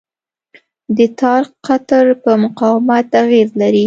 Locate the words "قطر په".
1.65-2.31